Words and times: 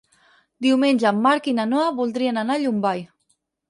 Diumenge 0.67 1.07
en 1.11 1.21
Marc 1.27 1.51
i 1.53 1.55
na 1.61 1.69
Noa 1.77 1.95
voldrien 2.03 2.45
anar 2.47 2.61
a 2.61 2.67
Llombai. 2.67 3.09